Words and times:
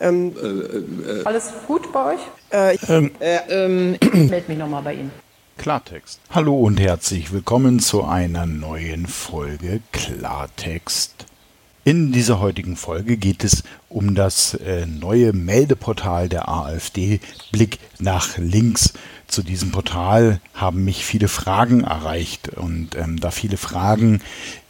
Ähm, 0.00 0.34
Alles 1.24 1.52
gut 1.68 1.92
bei 1.92 2.14
euch? 2.14 2.20
äh, 2.50 2.76
Ähm, 2.88 3.12
Ähm, 3.20 3.96
ich 4.00 4.12
melde 4.30 4.44
mich 4.48 4.58
nochmal 4.58 4.82
bei 4.82 4.94
Ihnen. 4.94 5.12
Klartext. 5.56 6.18
Hallo 6.30 6.58
und 6.58 6.80
herzlich 6.80 7.32
willkommen 7.32 7.78
zu 7.78 8.02
einer 8.02 8.44
neuen 8.44 9.06
Folge 9.06 9.80
Klartext. 9.92 11.26
In 11.84 12.10
dieser 12.10 12.40
heutigen 12.40 12.74
Folge 12.76 13.16
geht 13.16 13.44
es 13.44 13.62
um 13.88 14.16
das 14.16 14.54
äh, 14.54 14.84
neue 14.86 15.32
Meldeportal 15.32 16.28
der 16.28 16.48
AfD 16.48 17.20
Blick 17.52 17.78
nach 18.00 18.36
links. 18.36 18.94
Zu 19.34 19.42
diesem 19.42 19.72
Portal 19.72 20.40
haben 20.54 20.84
mich 20.84 21.04
viele 21.04 21.26
Fragen 21.26 21.82
erreicht 21.82 22.50
und 22.50 22.94
ähm, 22.94 23.18
da 23.18 23.32
viele 23.32 23.56
Fragen 23.56 24.20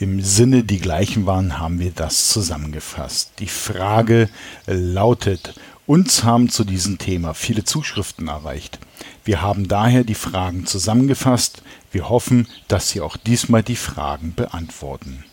im 0.00 0.20
Sinne 0.20 0.64
die 0.64 0.80
gleichen 0.80 1.26
waren, 1.26 1.60
haben 1.60 1.78
wir 1.78 1.92
das 1.92 2.26
zusammengefasst. 2.26 3.30
Die 3.38 3.46
Frage 3.46 4.28
lautet, 4.66 5.54
uns 5.86 6.24
haben 6.24 6.48
zu 6.48 6.64
diesem 6.64 6.98
Thema 6.98 7.34
viele 7.34 7.62
Zuschriften 7.62 8.26
erreicht. 8.26 8.80
Wir 9.24 9.42
haben 9.42 9.68
daher 9.68 10.02
die 10.02 10.16
Fragen 10.16 10.66
zusammengefasst. 10.66 11.62
Wir 11.92 12.08
hoffen, 12.08 12.48
dass 12.66 12.90
Sie 12.90 13.00
auch 13.00 13.16
diesmal 13.16 13.62
die 13.62 13.76
Fragen 13.76 14.34
beantworten. 14.34 15.24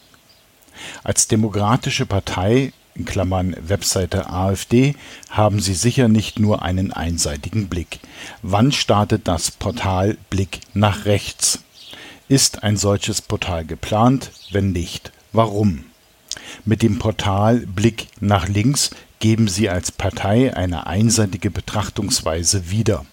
Als 1.03 1.27
demokratische 1.27 2.05
Partei 2.05 2.73
in 2.95 3.05
Klammern 3.05 3.55
Webseite 3.59 4.29
AfD 4.29 4.95
haben 5.29 5.59
Sie 5.59 5.73
sicher 5.73 6.07
nicht 6.07 6.39
nur 6.39 6.61
einen 6.61 6.93
einseitigen 6.93 7.67
Blick. 7.67 7.99
Wann 8.41 8.71
startet 8.71 9.27
das 9.27 9.51
Portal 9.51 10.17
Blick 10.29 10.61
nach 10.73 11.05
rechts? 11.05 11.59
Ist 12.27 12.63
ein 12.63 12.77
solches 12.77 13.21
Portal 13.21 13.65
geplant? 13.65 14.31
Wenn 14.51 14.71
nicht, 14.71 15.11
warum? 15.33 15.83
Mit 16.63 16.81
dem 16.81 16.97
Portal 16.97 17.59
Blick 17.67 18.07
nach 18.19 18.47
links 18.47 18.91
geben 19.19 19.47
Sie 19.47 19.69
als 19.69 19.91
Partei 19.91 20.55
eine 20.55 20.87
einseitige 20.87 21.51
Betrachtungsweise 21.51 22.71
wieder. 22.71 23.05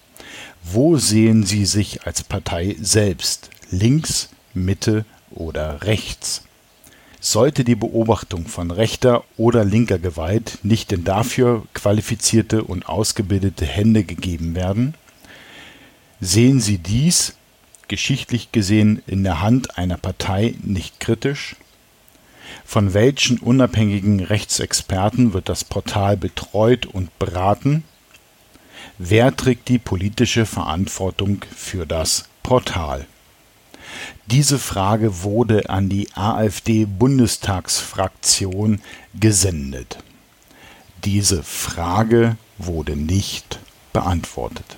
Wo 0.63 0.97
sehen 0.97 1.43
Sie 1.43 1.65
sich 1.65 2.07
als 2.07 2.23
Partei 2.23 2.77
selbst? 2.79 3.49
Links, 3.69 4.29
Mitte 4.53 5.05
oder 5.29 5.81
rechts? 5.83 6.43
Sollte 7.25 7.63
die 7.63 7.75
Beobachtung 7.75 8.47
von 8.47 8.69
rechter 8.69 9.23
oder 9.37 9.63
linker 9.63 9.97
Gewalt 9.97 10.59
nicht 10.61 10.91
in 10.91 11.05
dafür 11.05 11.63
qualifizierte 11.73 12.65
und 12.65 12.89
ausgebildete 12.89 13.65
Hände 13.65 14.03
gegeben 14.03 14.55
werden? 14.55 14.93
Sehen 16.19 16.59
Sie 16.59 16.79
dies, 16.79 17.37
geschichtlich 17.87 18.51
gesehen, 18.51 19.01
in 19.07 19.23
der 19.23 19.39
Hand 19.39 19.77
einer 19.77 19.95
Partei 19.95 20.55
nicht 20.63 20.99
kritisch? 20.99 21.55
Von 22.65 22.93
welchen 22.93 23.37
unabhängigen 23.37 24.19
Rechtsexperten 24.19 25.31
wird 25.31 25.47
das 25.47 25.63
Portal 25.63 26.17
betreut 26.17 26.85
und 26.85 27.17
beraten? 27.19 27.85
Wer 28.97 29.33
trägt 29.33 29.69
die 29.69 29.79
politische 29.79 30.45
Verantwortung 30.45 31.45
für 31.55 31.85
das 31.85 32.25
Portal? 32.43 33.07
Diese 34.27 34.59
Frage 34.59 35.23
wurde 35.23 35.69
an 35.69 35.89
die 35.89 36.09
AfD-Bundestagsfraktion 36.13 38.81
gesendet. 39.13 39.97
Diese 41.03 41.43
Frage 41.43 42.37
wurde 42.57 42.95
nicht 42.95 43.59
beantwortet. 43.91 44.77